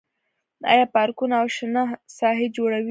[0.71, 1.83] آیا پارکونه او شنه
[2.17, 2.79] ساحې جوړوي؟